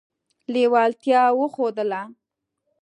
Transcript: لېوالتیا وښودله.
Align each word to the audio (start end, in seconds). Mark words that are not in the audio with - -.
لېوالتیا 0.53 1.21
وښودله. 1.37 2.01